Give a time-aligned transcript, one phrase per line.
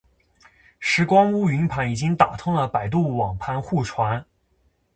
[0.79, 4.25] 拾光坞云盘已经打通了百度网盘互传